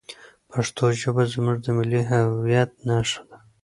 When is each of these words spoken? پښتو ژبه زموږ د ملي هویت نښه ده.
پښتو 0.51 0.83
ژبه 1.01 1.23
زموږ 1.33 1.57
د 1.61 1.67
ملي 1.77 2.01
هویت 2.09 2.71
نښه 2.87 3.21
ده. 3.29 3.37